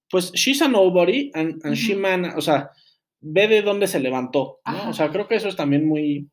pues 0.09 0.33
she's 0.33 0.61
a 0.61 0.67
nobody 0.67 1.31
and, 1.33 1.63
she 1.73 1.95
man, 1.95 2.33
o 2.35 2.41
sea, 2.41 2.69
ve 3.21 3.47
de 3.47 3.61
dónde 3.61 3.87
se 3.87 4.01
levantó, 4.01 4.59
¿no? 4.65 4.89
O 4.89 4.93
sea, 4.93 5.09
creo 5.09 5.25
que 5.25 5.35
eso 5.35 5.47
es 5.47 5.55
también 5.55 5.87
muy, 5.87 6.29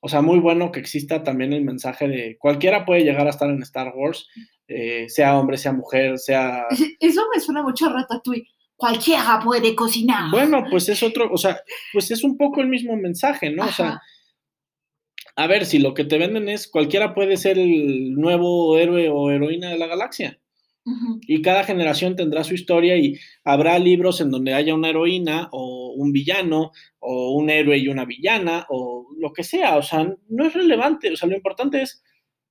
o 0.00 0.08
sea, 0.08 0.20
muy 0.20 0.38
bueno 0.38 0.70
que 0.70 0.80
exista 0.80 1.22
también 1.22 1.54
el 1.54 1.64
mensaje 1.64 2.08
de 2.08 2.36
cualquiera 2.38 2.84
puede 2.84 3.04
llegar 3.04 3.26
a 3.26 3.30
estar 3.30 3.48
en 3.48 3.62
Star 3.62 3.94
Wars, 3.96 4.28
eh, 4.68 5.08
sea 5.08 5.38
hombre, 5.38 5.56
sea 5.56 5.72
mujer, 5.72 6.18
sea... 6.18 6.66
Eso 7.00 7.22
me 7.34 7.40
suena 7.40 7.62
mucho 7.62 7.86
a 7.86 7.94
Ratatouille. 7.94 8.48
Cualquiera 8.82 9.38
puede 9.44 9.76
cocinar. 9.76 10.28
Bueno, 10.32 10.64
pues 10.68 10.88
es 10.88 11.04
otro, 11.04 11.30
o 11.32 11.36
sea, 11.36 11.60
pues 11.92 12.10
es 12.10 12.24
un 12.24 12.36
poco 12.36 12.60
el 12.60 12.66
mismo 12.66 12.96
mensaje, 12.96 13.48
¿no? 13.48 13.64
O 13.64 13.70
sea, 13.70 14.02
a 15.36 15.46
ver, 15.46 15.66
si 15.66 15.78
lo 15.78 15.94
que 15.94 16.02
te 16.02 16.18
venden 16.18 16.48
es 16.48 16.66
cualquiera 16.66 17.14
puede 17.14 17.36
ser 17.36 17.60
el 17.60 18.12
nuevo 18.14 18.76
héroe 18.76 19.08
o 19.08 19.30
heroína 19.30 19.70
de 19.70 19.78
la 19.78 19.86
galaxia. 19.86 20.40
Y 21.28 21.42
cada 21.42 21.62
generación 21.62 22.16
tendrá 22.16 22.42
su 22.42 22.54
historia 22.54 22.96
y 22.96 23.20
habrá 23.44 23.78
libros 23.78 24.20
en 24.20 24.32
donde 24.32 24.52
haya 24.52 24.74
una 24.74 24.88
heroína 24.88 25.48
o 25.52 25.94
un 25.96 26.10
villano 26.10 26.72
o 26.98 27.36
un 27.36 27.50
héroe 27.50 27.78
y 27.78 27.86
una 27.86 28.04
villana 28.04 28.66
o 28.68 29.06
lo 29.16 29.32
que 29.32 29.44
sea. 29.44 29.76
O 29.76 29.82
sea, 29.82 30.12
no 30.28 30.44
es 30.44 30.54
relevante. 30.54 31.12
O 31.12 31.16
sea, 31.16 31.28
lo 31.28 31.36
importante 31.36 31.82
es 31.82 32.02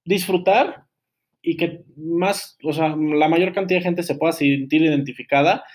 disfrutar 0.05 0.85
y 1.41 1.57
que 1.57 1.83
más, 1.97 2.57
o 2.63 2.71
sea, 2.71 2.95
la 2.95 3.27
mayor 3.27 3.51
cantidad 3.51 3.81
de 3.81 3.83
gente 3.83 4.03
se 4.03 4.15
pueda 4.15 4.31
sentir 4.31 4.81
identificada 4.81 5.65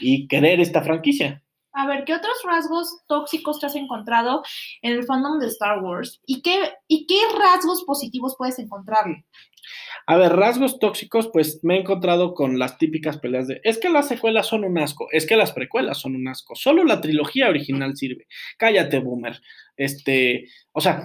y 0.00 0.26
querer 0.28 0.60
esta 0.60 0.82
franquicia. 0.82 1.42
A 1.72 1.86
ver, 1.86 2.04
¿qué 2.04 2.14
otros 2.14 2.34
rasgos 2.44 3.02
tóxicos 3.06 3.60
te 3.60 3.66
has 3.66 3.76
encontrado 3.76 4.42
en 4.82 4.92
el 4.92 5.04
fandom 5.04 5.38
de 5.38 5.46
Star 5.46 5.82
Wars? 5.82 6.20
¿Y 6.26 6.42
qué, 6.42 6.72
y 6.88 7.06
qué 7.06 7.20
rasgos 7.38 7.84
positivos 7.84 8.34
puedes 8.36 8.58
encontrarle? 8.58 9.24
A 10.06 10.16
ver, 10.16 10.32
rasgos 10.32 10.78
tóxicos, 10.80 11.30
pues 11.32 11.60
me 11.62 11.76
he 11.76 11.80
encontrado 11.80 12.34
con 12.34 12.58
las 12.58 12.78
típicas 12.78 13.18
peleas 13.18 13.46
de, 13.46 13.60
es 13.62 13.78
que 13.78 13.88
las 13.88 14.08
secuelas 14.08 14.46
son 14.46 14.64
un 14.64 14.78
asco, 14.78 15.06
es 15.12 15.26
que 15.26 15.36
las 15.36 15.52
precuelas 15.52 15.98
son 15.98 16.16
un 16.16 16.26
asco, 16.26 16.56
solo 16.56 16.82
la 16.84 17.00
trilogía 17.00 17.48
original 17.48 17.96
sirve. 17.96 18.26
Cállate, 18.58 18.98
boomer. 18.98 19.40
Este, 19.76 20.48
o 20.72 20.80
sea, 20.80 21.04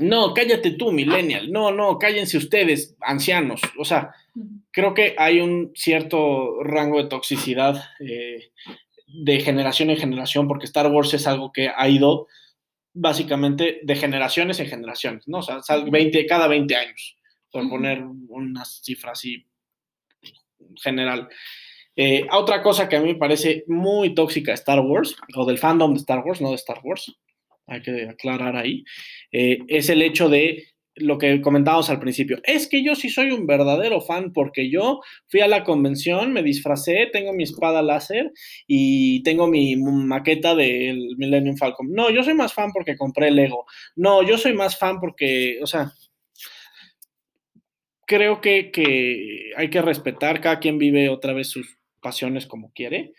no, 0.00 0.34
cállate 0.34 0.72
tú, 0.72 0.92
millennial. 0.92 1.50
No, 1.50 1.72
no, 1.72 1.98
cállense 1.98 2.36
ustedes, 2.36 2.96
ancianos. 3.00 3.60
O 3.78 3.84
sea, 3.84 4.14
creo 4.70 4.94
que 4.94 5.14
hay 5.18 5.40
un 5.40 5.72
cierto 5.74 6.62
rango 6.62 7.02
de 7.02 7.08
toxicidad 7.08 7.82
eh, 7.98 8.52
de 9.06 9.40
generación 9.40 9.90
en 9.90 9.96
generación, 9.96 10.46
porque 10.46 10.66
Star 10.66 10.86
Wars 10.86 11.12
es 11.14 11.26
algo 11.26 11.52
que 11.52 11.70
ha 11.74 11.88
ido 11.88 12.28
básicamente 12.92 13.80
de 13.82 13.96
generaciones 13.96 14.60
en 14.60 14.66
generaciones, 14.66 15.26
¿no? 15.26 15.38
O 15.38 15.42
sea, 15.42 15.60
20, 15.78 16.26
cada 16.26 16.46
20 16.46 16.76
años, 16.76 17.16
por 17.50 17.68
poner 17.68 18.02
unas 18.28 18.80
cifras 18.82 19.18
así 19.18 19.46
general. 20.76 21.28
Eh, 21.96 22.26
otra 22.32 22.62
cosa 22.62 22.88
que 22.88 22.96
a 22.96 23.00
mí 23.00 23.08
me 23.08 23.18
parece 23.18 23.64
muy 23.66 24.14
tóxica 24.14 24.52
de 24.52 24.56
Star 24.56 24.80
Wars, 24.80 25.16
o 25.34 25.44
del 25.44 25.58
fandom 25.58 25.92
de 25.92 25.98
Star 25.98 26.20
Wars, 26.24 26.40
no 26.40 26.50
de 26.50 26.56
Star 26.56 26.80
Wars, 26.82 27.16
hay 27.70 27.82
que 27.82 28.08
aclarar 28.08 28.56
ahí, 28.56 28.84
eh, 29.32 29.58
es 29.68 29.88
el 29.88 30.02
hecho 30.02 30.28
de 30.28 30.64
lo 30.96 31.18
que 31.18 31.40
comentábamos 31.40 31.90
al 31.90 32.00
principio. 32.00 32.40
Es 32.44 32.68
que 32.68 32.84
yo 32.84 32.94
sí 32.94 33.08
soy 33.08 33.30
un 33.30 33.46
verdadero 33.46 34.00
fan 34.00 34.32
porque 34.32 34.70
yo 34.70 35.00
fui 35.28 35.40
a 35.40 35.48
la 35.48 35.64
convención, 35.64 36.32
me 36.32 36.42
disfracé, 36.42 37.08
tengo 37.12 37.32
mi 37.32 37.44
espada 37.44 37.82
láser 37.82 38.32
y 38.66 39.22
tengo 39.22 39.46
mi 39.46 39.76
maqueta 39.76 40.54
del 40.54 41.16
Millennium 41.16 41.56
Falcon. 41.56 41.92
No, 41.92 42.10
yo 42.10 42.22
soy 42.22 42.34
más 42.34 42.52
fan 42.52 42.72
porque 42.72 42.96
compré 42.96 43.30
Lego. 43.30 43.66
No, 43.96 44.22
yo 44.22 44.36
soy 44.36 44.52
más 44.52 44.78
fan 44.78 45.00
porque, 45.00 45.58
o 45.62 45.66
sea, 45.66 45.92
creo 48.06 48.40
que, 48.40 48.70
que 48.70 49.52
hay 49.56 49.70
que 49.70 49.82
respetar, 49.82 50.40
cada 50.40 50.58
quien 50.58 50.78
vive 50.78 51.08
otra 51.08 51.32
vez 51.32 51.48
sus 51.48 51.78
pasiones 52.00 52.46
como 52.46 52.72
quiere. 52.72 53.12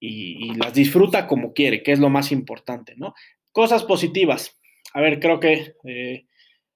Y, 0.00 0.50
y, 0.50 0.54
las 0.54 0.74
disfruta 0.74 1.26
como 1.26 1.52
quiere, 1.52 1.82
que 1.82 1.90
es 1.90 1.98
lo 1.98 2.08
más 2.08 2.30
importante, 2.30 2.94
¿no? 2.96 3.14
Cosas 3.58 3.82
positivas. 3.82 4.56
A 4.94 5.00
ver, 5.00 5.18
creo 5.18 5.40
que, 5.40 5.74
eh, 5.82 6.26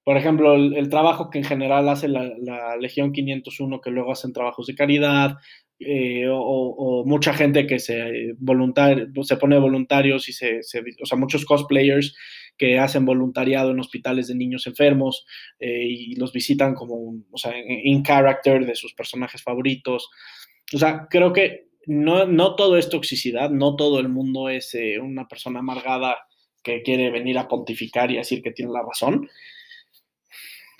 por 0.03 0.17
ejemplo, 0.17 0.55
el, 0.55 0.89
trabajo 0.89 1.29
que 1.29 1.37
en 1.37 1.45
general 1.45 1.87
hace 1.87 2.09
la, 2.09 2.29
Legión 2.77 3.13
501, 3.13 3.79
que 3.79 3.89
luego 3.89 4.11
hacen 4.11 4.33
trabajos 4.33 4.67
de 4.67 4.75
caridad, 4.75 5.37
eh, 5.79 6.25
o, 6.29 7.05
mucha 7.05 7.33
gente 7.33 7.67
que 7.67 7.79
se, 7.79 8.33
voluntar, 8.37 9.07
se 9.21 9.37
pone 9.37 9.57
voluntarios 9.59 10.27
y 10.27 10.33
se, 10.33 10.59
o 11.01 11.05
sea, 11.05 11.17
muchos 11.17 11.45
cosplayers 11.45 12.17
que 12.57 12.77
hacen 12.77 13.05
voluntariado 13.05 13.71
en 13.71 13.79
hospitales 13.79 14.27
de 14.27 14.35
niños 14.35 14.67
enfermos 14.67 15.25
eh, 15.61 15.85
y 15.87 16.15
los 16.15 16.33
visitan 16.33 16.75
como, 16.75 17.15
o 17.31 17.37
sea, 17.37 17.53
in 17.57 18.03
character 18.03 18.65
de 18.65 18.75
sus 18.75 18.93
personajes 18.93 19.41
favoritos. 19.41 20.09
O 20.73 20.77
sea, 20.77 21.07
creo 21.09 21.31
que 21.31 21.69
no, 21.87 22.25
no 22.25 22.57
todo 22.57 22.77
es 22.77 22.89
toxicidad, 22.89 23.51
no 23.51 23.77
todo 23.77 24.01
el 24.01 24.09
mundo 24.09 24.49
es 24.49 24.75
una 25.01 25.29
persona 25.29 25.59
amargada 25.59 26.17
que 26.63 26.81
quiere 26.81 27.11
venir 27.11 27.37
a 27.37 27.47
pontificar 27.47 28.09
y 28.09 28.17
decir 28.17 28.41
que 28.41 28.51
tiene 28.51 28.71
la 28.71 28.81
razón. 28.81 29.29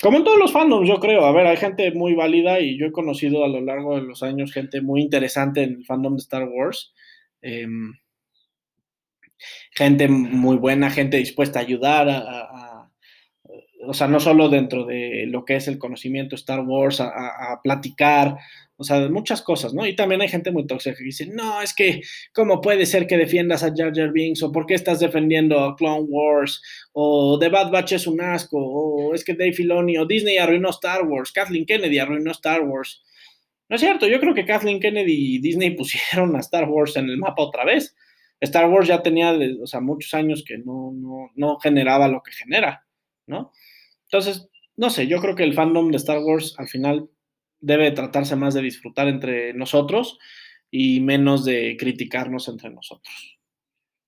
Como 0.01 0.17
en 0.17 0.23
todos 0.23 0.39
los 0.39 0.51
fandoms, 0.51 0.87
yo 0.87 0.99
creo. 0.99 1.25
A 1.25 1.31
ver, 1.31 1.47
hay 1.47 1.57
gente 1.57 1.91
muy 1.91 2.13
válida 2.13 2.59
y 2.59 2.77
yo 2.77 2.87
he 2.87 2.91
conocido 2.91 3.45
a 3.45 3.47
lo 3.47 3.61
largo 3.61 3.95
de 3.95 4.01
los 4.01 4.23
años 4.23 4.51
gente 4.51 4.81
muy 4.81 5.01
interesante 5.01 5.63
en 5.63 5.75
el 5.75 5.85
fandom 5.85 6.15
de 6.15 6.21
Star 6.21 6.43
Wars. 6.43 6.93
Em, 7.41 7.93
gente 9.71 10.07
muy 10.07 10.57
buena, 10.57 10.89
gente 10.89 11.17
dispuesta 11.17 11.59
a 11.59 11.63
ayudar, 11.63 12.09
a, 12.09 12.72
o 13.85 13.93
sea, 13.93 14.07
no 14.07 14.19
solo 14.19 14.49
dentro 14.49 14.85
de 14.85 15.25
lo 15.27 15.45
que 15.45 15.55
es 15.55 15.67
el 15.67 15.77
conocimiento 15.77 16.35
Star 16.35 16.61
Wars, 16.61 16.99
a 16.99 17.59
platicar, 17.63 18.37
o 18.75 18.83
sea, 18.83 19.07
muchas 19.09 19.41
cosas, 19.41 19.73
¿no? 19.73 19.85
Y 19.85 19.95
también 19.95 20.21
hay 20.21 20.27
gente 20.27 20.51
muy 20.51 20.65
tóxica 20.65 20.97
que 20.97 21.03
dice, 21.03 21.27
no, 21.27 21.61
es 21.61 21.73
que, 21.73 22.01
¿cómo 22.33 22.59
puede 22.59 22.85
ser 22.85 23.05
que 23.05 23.17
defiendas 23.17 23.63
a 23.63 23.71
Jar 23.73 23.93
Jar 23.95 24.11
Binks? 24.11 24.41
¿O 24.43 24.51
por 24.51 24.65
qué 24.65 24.73
estás 24.73 24.99
defendiendo 24.99 25.63
a 25.63 25.75
Clone 25.75 26.05
Wars? 26.09 26.61
¿O 26.91 27.37
The 27.39 27.49
Bad 27.49 27.71
Batch 27.71 27.93
es 27.93 28.07
un 28.07 28.19
asco? 28.19 28.57
¿O 28.57 29.13
es 29.13 29.23
que 29.23 29.35
Dave 29.35 29.53
Filoni 29.53 29.97
o 29.97 30.05
Disney 30.05 30.37
arruinó 30.37 30.69
Star 30.71 31.03
Wars? 31.07 31.31
Kathleen 31.31 31.65
Kennedy 31.65 31.99
arruinó 31.99 32.31
Star 32.31 32.61
Wars. 32.61 33.03
No 33.69 33.75
es 33.75 33.81
cierto, 33.81 34.07
yo 34.07 34.19
creo 34.19 34.33
que 34.33 34.45
Kathleen 34.45 34.79
Kennedy 34.79 35.35
y 35.35 35.39
Disney 35.39 35.71
pusieron 35.77 36.35
a 36.35 36.39
Star 36.39 36.67
Wars 36.67 36.97
en 36.97 37.09
el 37.09 37.17
mapa 37.17 37.43
otra 37.43 37.65
vez. 37.65 37.95
Star 38.41 38.69
Wars 38.69 38.87
ya 38.87 39.01
tenía, 39.01 39.33
o 39.61 39.67
sea, 39.67 39.79
muchos 39.79 40.13
años 40.13 40.43
que 40.45 40.57
no, 40.57 40.91
no, 40.93 41.29
no 41.35 41.57
generaba 41.59 42.09
lo 42.09 42.21
que 42.21 42.33
genera, 42.33 42.85
¿no? 43.27 43.53
Entonces, 44.13 44.47
no 44.77 44.91
sé, 44.91 45.07
yo 45.07 45.19
creo 45.19 45.35
que 45.35 45.43
el 45.43 45.55
fandom 45.55 45.89
de 45.89 45.97
Star 45.97 46.19
Wars 46.19 46.53
al 46.59 46.67
final 46.67 47.09
debe 47.59 47.89
tratarse 47.89 48.35
más 48.35 48.53
de 48.53 48.61
disfrutar 48.61 49.07
entre 49.07 49.55
nosotros 49.55 50.19
y 50.69 50.99
menos 50.99 51.43
de 51.45 51.75
criticarnos 51.79 52.47
entre 52.47 52.69
nosotros. 52.69 53.39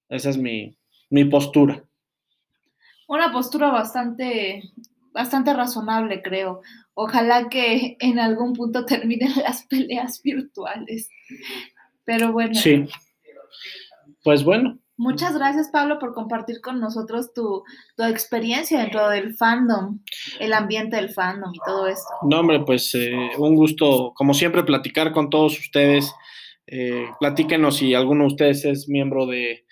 Esa 0.08 0.30
es 0.30 0.38
mi, 0.38 0.78
postura. 1.32 1.84
Una 3.08 3.32
postura 3.32 3.72
bastante, 3.72 4.62
bastante 5.12 5.56
razonable, 5.56 6.22
creo. 6.22 6.62
Ojalá 6.94 7.50
que 7.50 7.98
en 8.00 8.20
algún 8.20 8.54
punto 8.54 8.86
terminen 8.86 9.32
las 9.42 9.66
peleas 9.66 10.22
virtuales. 10.22 11.10
Pero 12.04 12.32
bueno. 12.32 12.54
Sí. 12.54 12.88
Pues 14.24 14.44
bueno, 14.44 14.78
Muchas 14.98 15.36
gracias, 15.36 15.70
Pablo, 15.70 16.00
por 16.00 16.14
compartir 16.14 16.62
con 16.62 16.80
nosotros 16.80 17.34
tu, 17.34 17.64
experiencia 17.98 18.80
dentro 18.80 19.10
del 19.10 19.36
fandom, 19.36 20.00
el 20.40 20.54
ambiente 20.54 20.96
del 20.96 21.10
fandom 21.10 21.54
y 21.54 21.60
todo 21.66 21.88
esto. 21.88 22.08
No, 22.24 22.40
hombre, 22.40 22.62
pues 22.66 22.96
eh, 22.96 23.32
un 23.38 23.56
gusto, 23.56 24.14
como 24.16 24.34
siempre, 24.34 24.64
platicar 24.64 25.12
con 25.12 25.30
todos 25.30 25.60
ustedes. 25.60 26.14
Eh, 26.68 27.08
platíquenos 27.20 27.78
si 27.78 27.94
alguno 27.94 28.24
de 28.24 28.28
ustedes 28.28 28.64
es 28.66 28.88
miembro 28.88 29.26
de, 29.26 29.66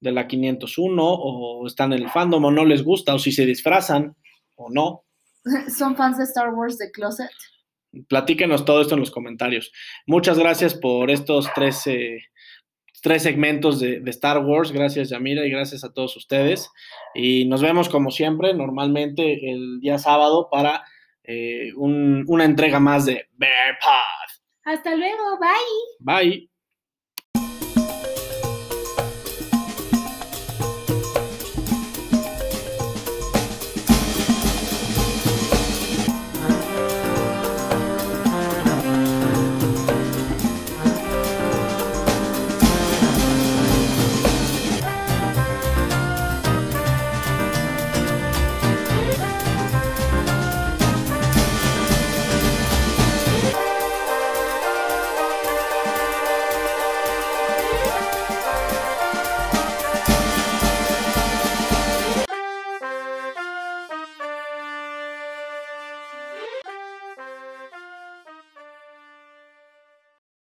de 0.00 0.12
la 0.12 0.28
501 0.28 1.02
o 1.02 1.66
están 1.66 1.92
en 1.92 2.02
el 2.02 2.08
fandom 2.08 2.44
o 2.44 2.50
no 2.52 2.64
les 2.64 2.84
gusta 2.84 3.14
o 3.14 3.18
si 3.18 3.32
se 3.32 3.46
disfrazan 3.46 4.16
o 4.54 4.70
no. 4.70 5.04
¿Son 5.76 5.96
fans 5.96 6.18
de 6.18 6.24
Star 6.24 6.54
Wars 6.54 6.78
de 6.78 6.90
Closet? 6.92 7.30
Platíquenos 8.08 8.64
todo 8.64 8.80
esto 8.80 8.94
en 8.94 9.00
los 9.00 9.10
comentarios. 9.10 9.72
Muchas 10.06 10.38
gracias 10.38 10.74
por 10.74 11.10
estos 11.10 11.48
tres 11.54 11.84
tres 13.00 13.22
segmentos 13.22 13.80
de, 13.80 14.02
Star 14.06 14.44
Wars. 14.44 14.72
Gracias, 14.72 15.10
Yamira, 15.10 15.44
y 15.44 15.50
gracias 15.50 15.84
a 15.84 15.92
todos 15.92 16.16
ustedes. 16.16 16.70
Y 17.14 17.44
nos 17.46 17.62
vemos 17.62 17.88
como 17.88 18.10
siempre, 18.10 18.54
normalmente 18.54 19.50
el 19.50 19.80
día 19.80 19.98
sábado, 19.98 20.48
para 20.50 20.84
eh, 21.24 21.72
una 21.74 22.44
entrega 22.44 22.80
más 22.80 23.06
de 23.06 23.28
Bear 23.32 23.78
Path. 23.80 24.42
Hasta 24.64 24.94
luego, 24.94 25.38
bye. 25.38 26.24
Bye. 26.24 26.57